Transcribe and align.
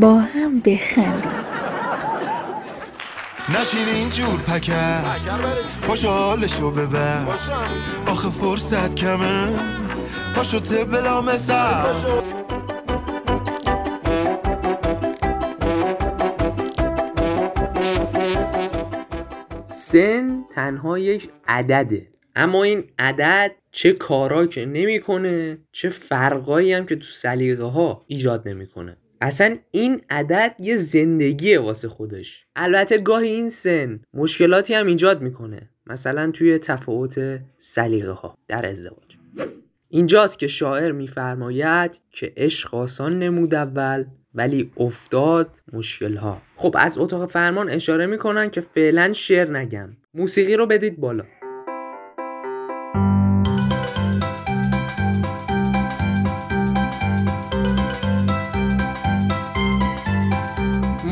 با 0.00 0.14
هم 0.14 0.60
بخندیم. 0.60 1.32
نشین 3.48 3.94
اینجور 3.94 4.40
پکر. 4.40 5.00
پاشو 5.88 6.08
حالشو 6.08 6.70
ببر. 6.70 7.26
آخه 8.06 8.30
فرصت 8.30 8.94
کمه. 8.94 9.48
پاشو 10.36 10.60
بلا 10.84 11.20
مثل 11.20 11.82
سن 19.64 20.44
تنها 20.50 20.98
یک 20.98 21.30
عدده. 21.48 22.04
اما 22.36 22.62
این 22.62 22.84
عدد 22.98 23.50
چه 23.72 23.92
کارا 23.92 24.46
که 24.46 24.66
نمی‌کنه. 24.66 25.58
چه 25.72 25.88
فرقایی 25.88 26.72
هم 26.72 26.86
که 26.86 26.96
تو 26.96 27.04
سلیقه 27.04 27.64
ها 27.64 28.04
ایجاد 28.06 28.48
نمی‌کنه. 28.48 28.96
اصلا 29.24 29.56
این 29.70 30.00
عدد 30.10 30.54
یه 30.58 30.76
زندگیه 30.76 31.60
واسه 31.60 31.88
خودش. 31.88 32.46
البته 32.56 32.98
گاهی 32.98 33.28
این 33.28 33.48
سن 33.48 34.00
مشکلاتی 34.14 34.74
هم 34.74 34.86
ایجاد 34.86 35.22
می‌کنه. 35.22 35.70
مثلا 35.86 36.30
توی 36.30 36.58
تفاوت 36.58 37.40
سلیقه 37.56 38.10
ها 38.10 38.38
در 38.48 38.66
ازدواج. 38.66 39.16
اینجاست 39.88 40.38
که 40.38 40.46
شاعر 40.46 40.92
میفرماید 40.92 42.00
که 42.10 42.32
عشق 42.36 42.74
آسان 42.74 43.18
نمود 43.18 43.54
اول 43.54 44.04
ولی 44.34 44.70
افتاد 44.76 45.62
مشکل 45.72 46.16
ها 46.16 46.42
خب 46.56 46.74
از 46.78 46.98
اتاق 46.98 47.30
فرمان 47.30 47.70
اشاره 47.70 48.06
می‌کنن 48.06 48.50
که 48.50 48.60
فعلا 48.60 49.12
شعر 49.12 49.50
نگم. 49.50 49.96
موسیقی 50.14 50.56
رو 50.56 50.66
بدید 50.66 51.00
بالا. 51.00 51.24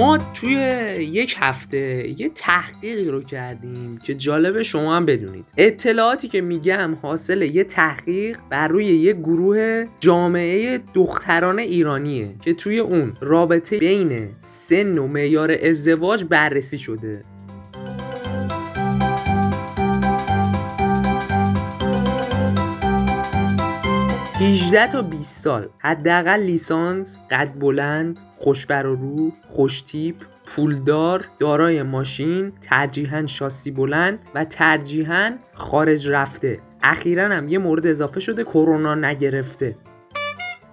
ما 0.00 0.18
توی 0.34 0.54
یک 0.98 1.36
هفته 1.38 2.14
یه 2.20 2.28
تحقیقی 2.28 3.04
رو 3.04 3.22
کردیم 3.22 3.98
که 3.98 4.14
جالب 4.14 4.62
شما 4.62 4.96
هم 4.96 5.06
بدونید. 5.06 5.44
اطلاعاتی 5.56 6.28
که 6.28 6.40
میگم 6.40 6.98
حاصل 7.02 7.42
یه 7.42 7.64
تحقیق 7.64 8.38
بر 8.50 8.68
روی 8.68 8.84
یه 8.84 9.12
گروه 9.12 9.84
جامعه 10.00 10.80
دختران 10.94 11.58
ایرانیه 11.58 12.30
که 12.44 12.54
توی 12.54 12.78
اون 12.78 13.12
رابطه 13.20 13.78
بین 13.78 14.28
سن 14.38 14.98
و 14.98 15.06
معیار 15.06 15.56
ازدواج 15.62 16.24
بررسی 16.24 16.78
شده. 16.78 17.24
18 24.40 24.86
تا 24.86 25.02
20 25.02 25.42
سال 25.42 25.68
حداقل 25.78 26.40
لیسانس 26.40 27.18
قد 27.30 27.58
بلند 27.58 28.18
خوشبر 28.40 28.86
و 28.86 28.96
رو 28.96 29.32
خوشتیپ 29.48 30.16
پولدار 30.46 31.24
دارای 31.38 31.82
ماشین 31.82 32.52
ترجیحاً 32.60 33.26
شاسی 33.26 33.70
بلند 33.70 34.20
و 34.34 34.44
ترجیحاً 34.44 35.30
خارج 35.54 36.08
رفته. 36.08 36.58
اخیرا 36.82 37.28
هم 37.28 37.48
یه 37.48 37.58
مورد 37.58 37.86
اضافه 37.86 38.20
شده 38.20 38.44
کرونا 38.44 38.94
نگرفته. 38.94 39.76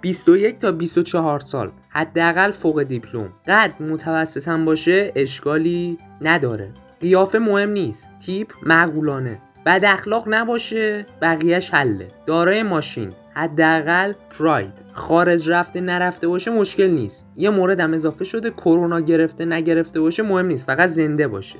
21 0.01 0.59
تا 0.59 0.71
24 0.71 1.39
سال 1.39 1.71
حداقل 1.89 2.51
فوق 2.51 2.83
دیپلم. 2.83 3.33
قد 3.47 3.73
متوسط 3.79 4.47
هم 4.47 4.65
باشه 4.65 5.11
اشکالی 5.15 5.97
نداره. 6.21 6.71
قیافه 7.01 7.39
مهم 7.39 7.69
نیست 7.69 8.11
تیپ 8.19 8.53
معقولانه. 8.63 9.41
بد 9.65 9.85
اخلاق 9.85 10.23
نباشه 10.27 11.05
بقیهش 11.21 11.73
حله. 11.73 12.07
دارای 12.27 12.63
ماشین 12.63 13.09
حداقل 13.37 14.13
پراید 14.39 14.73
خارج 14.93 15.49
رفته 15.49 15.81
نرفته 15.81 16.27
باشه 16.27 16.51
مشکل 16.51 16.87
نیست. 16.87 17.27
یه 17.35 17.49
مورد 17.49 17.79
هم 17.79 17.93
اضافه 17.93 18.25
شده 18.25 18.51
کرونا 18.51 18.99
گرفته 18.99 19.45
نگرفته 19.45 19.99
باشه 19.99 20.23
مهم 20.23 20.45
نیست. 20.45 20.65
فقط 20.65 20.89
زنده 20.89 21.27
باشه. 21.27 21.59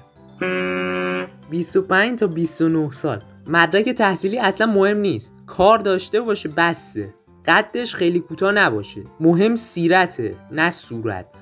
25 1.49 2.19
تا 2.19 2.27
29 2.27 2.91
سال. 2.91 3.19
مدرک 3.47 3.89
تحصیلی 3.89 4.39
اصلا 4.39 4.67
مهم 4.67 4.97
نیست. 4.97 5.33
کار 5.47 5.77
داشته 5.79 6.21
باشه 6.21 6.49
بسته 6.49 7.13
قدش 7.45 7.95
خیلی 7.95 8.19
کوتاه 8.19 8.51
نباشه. 8.51 9.01
مهم 9.19 9.55
سیرته 9.55 10.35
نه 10.51 10.69
صورت. 10.69 11.35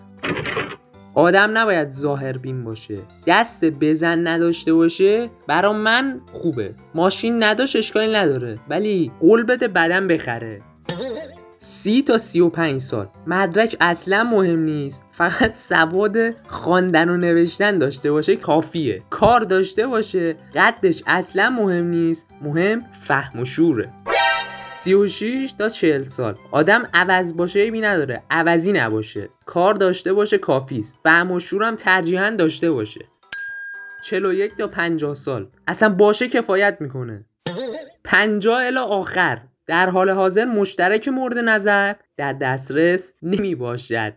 آدم 1.15 1.57
نباید 1.57 1.89
ظاهر 1.89 2.37
بین 2.37 2.63
باشه. 2.63 2.97
دست 3.27 3.65
بزن 3.65 4.27
نداشته 4.27 4.73
باشه 4.73 5.29
برا 5.47 5.73
من 5.73 6.21
خوبه. 6.31 6.75
ماشین 6.95 7.43
نداشت 7.43 7.75
اشکالی 7.75 8.13
نداره. 8.13 8.57
ولی 8.69 9.11
قول 9.19 9.43
بده 9.43 9.67
بدن 9.67 10.07
بخره. 10.07 10.61
سی 11.59 12.01
تا 12.01 12.17
سی 12.17 12.39
و 12.39 12.49
پنج 12.49 12.81
سال. 12.81 13.07
مدرک 13.27 13.75
اصلا 13.81 14.23
مهم 14.23 14.59
نیست. 14.59 15.03
فقط 15.11 15.55
سواد 15.55 16.17
خواندن 16.47 17.09
و 17.09 17.17
نوشتن 17.17 17.77
داشته 17.77 18.11
باشه 18.11 18.35
کافیه. 18.35 19.01
کار 19.09 19.41
داشته 19.41 19.87
باشه 19.87 20.35
قدش 20.55 21.03
اصلا 21.07 21.49
مهم 21.49 21.85
نیست. 21.85 22.29
مهم 22.41 22.81
فهم 23.01 23.39
و 23.39 23.45
شوره. 23.45 23.89
36 24.71 25.51
تا 25.51 25.69
40 25.69 26.03
سال. 26.03 26.35
آدم 26.51 26.83
عوض 26.93 27.33
باشه 27.33 27.59
ایبی 27.59 27.81
نداره. 27.81 28.23
عوضی 28.29 28.71
نباشه. 28.71 29.29
کار 29.55 29.73
داشته 29.73 30.13
باشه 30.13 30.37
کافی 30.37 30.79
است. 30.79 30.99
فهم 31.03 31.31
و 31.31 31.39
شورم 31.39 31.75
ترجیحاً 31.75 32.29
داشته 32.29 32.71
باشه. 32.71 33.05
41 34.03 34.55
تا 34.57 34.67
50 34.67 35.15
سال. 35.15 35.47
اصلا 35.67 35.89
باشه 35.89 36.29
کفایت 36.29 36.77
می‌کنه. 36.79 37.25
50 38.03 38.63
الی 38.63 38.77
آخر. 38.77 39.41
در 39.67 39.89
حال 39.89 40.09
حاضر 40.09 40.45
مشترک 40.45 41.07
مورد 41.07 41.37
نظر. 41.37 41.93
در 42.17 42.33
دسترس 42.33 43.13
نمی 43.21 43.55
باشد 43.55 44.13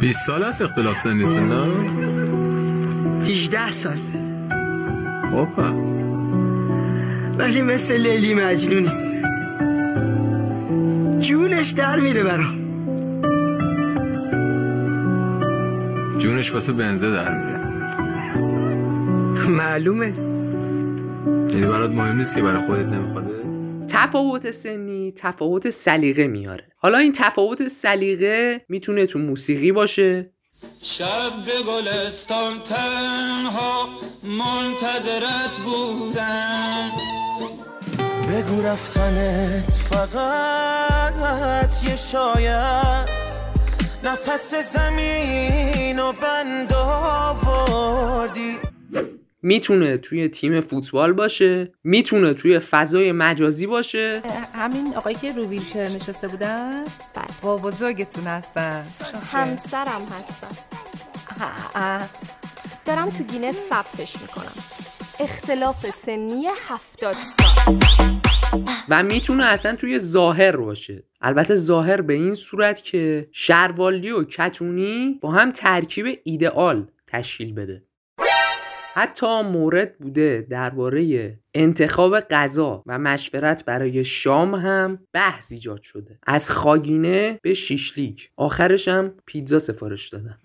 20 0.00 0.26
سال 0.26 0.42
است 0.42 0.62
اختلاف 0.62 0.98
سنیتون 0.98 1.48
نه؟ 1.48 1.66
18 3.22 3.72
سال. 3.72 3.96
خب 5.30 5.48
ولی 7.38 7.62
مثل 7.62 7.96
لیلی 7.96 8.34
مجنونی 8.34 8.90
جونش 11.20 11.70
در 11.70 12.00
میره 12.00 12.24
برام. 12.24 12.65
جونش 16.18 16.52
واسه 16.52 16.72
بنزه 16.72 17.10
در 17.10 17.44
میره 17.44 17.60
معلومه. 19.48 20.06
یعنی 20.06 21.66
برات 21.66 21.90
مهم 21.90 22.16
نیست 22.16 22.36
که 22.36 22.42
برای 22.42 22.66
خودت 22.66 22.86
نمیخواده 22.86 23.30
تفاوت 23.88 24.50
سنی 24.50 25.12
تفاوت 25.16 25.70
سلیقه 25.70 26.26
میاره. 26.26 26.64
حالا 26.76 26.98
این 26.98 27.12
تفاوت 27.12 27.68
سلیقه 27.68 28.64
می‌تونه 28.68 29.06
تو 29.06 29.18
موسیقی 29.18 29.72
باشه. 29.72 30.30
شب 30.82 31.32
به 31.46 31.62
گلستان 31.66 32.62
تنها 32.62 33.88
منتظرت 34.22 35.58
بودم. 35.64 36.90
بگو 38.28 38.62
رفتنت 38.62 39.70
فقط 39.90 41.84
یه 41.84 41.96
شایست 41.96 42.85
نفس 44.16 44.54
زمین 44.54 45.98
و 45.98 46.12
بند 46.12 46.72
آوردی. 46.72 48.58
می‌تونه 49.42 49.98
توی 49.98 50.28
تیم 50.28 50.60
فوتبال 50.60 51.12
باشه 51.12 51.72
می‌تونه 51.84 52.34
توی 52.34 52.58
فضای 52.58 53.12
مجازی 53.12 53.66
باشه. 53.66 54.22
همین 54.54 54.96
آقایی 54.96 55.16
که 55.16 55.32
رو 55.32 55.46
ویلچر 55.46 55.82
نشسته 55.82 56.28
بودن؟ 56.28 56.82
با 57.42 57.56
بزرگتون 57.56 58.26
هستن. 58.26 58.84
همسرم 59.32 60.06
هستن. 60.12 60.56
دارم 62.84 63.10
تو 63.10 63.24
گینه 63.24 63.52
ثبتش 63.52 64.16
می‌کنم. 64.20 64.54
اختلاف 65.20 65.90
سنی 65.90 66.46
هفتاد 66.68 67.16
سال. 67.16 68.25
و 68.88 69.02
می‌تونه 69.02 69.44
اصلا 69.44 69.76
توی 69.76 69.98
ظاهر 69.98 70.56
باشه. 70.56 71.02
البته 71.20 71.54
ظاهر 71.54 72.00
به 72.00 72.14
این 72.14 72.34
صورت 72.34 72.84
که 72.84 73.28
شروالی 73.32 74.10
و 74.10 74.24
کتونی 74.24 75.18
با 75.20 75.30
هم 75.30 75.52
ترکیب 75.52 76.06
ایدئال 76.24 76.86
تشکیل 77.06 77.54
بده. 77.54 77.82
حتی 78.94 79.42
مورد 79.42 79.98
بوده 79.98 80.46
درباره 80.50 81.32
انتخاب 81.54 82.20
غذا 82.20 82.82
و 82.86 82.98
مشورت 82.98 83.64
برای 83.64 84.04
شام 84.04 84.54
هم 84.54 84.98
بحث 85.12 85.52
ایجاد 85.52 85.82
شده. 85.82 86.18
از 86.26 86.50
خاگینه 86.50 87.38
به 87.42 87.54
شیشلیک 87.54 88.30
آخرش 88.36 88.88
هم 88.88 89.14
پیتزا 89.26 89.58
سفارش 89.58 90.08
دادن. 90.08 90.38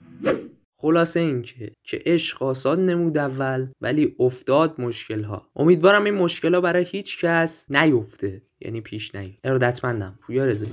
خلاصه 0.81 1.19
اینکه 1.19 1.71
که 1.83 2.01
عشق 2.05 2.43
آسان 2.43 2.85
نمود 2.85 3.17
اول 3.17 3.67
ولی 3.81 4.15
افتاد 4.19 4.81
مشکل 4.81 5.23
ها 5.23 5.47
امیدوارم 5.55 6.03
این 6.03 6.13
مشکل 6.13 6.55
ها 6.55 6.61
برای 6.61 6.85
هیچ 6.85 7.25
کس 7.25 7.65
نیفته. 7.69 8.41
یعنی 8.61 8.81
پیش 8.81 9.15
نیاد. 9.15 9.33
ارادتمندم. 9.43 10.19
پویا 10.21 10.45
رضایی. 10.45 10.71